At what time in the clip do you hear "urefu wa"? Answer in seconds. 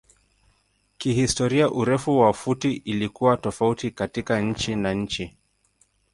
1.71-2.33